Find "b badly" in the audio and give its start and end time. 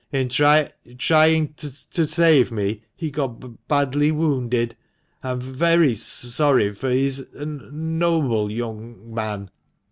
3.39-4.11